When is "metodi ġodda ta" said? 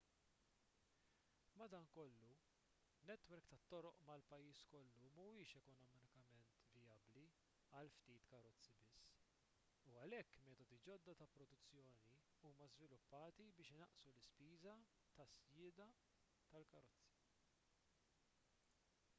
10.49-11.29